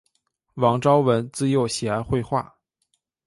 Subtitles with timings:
[0.55, 2.55] 王朝闻自幼喜爱绘画。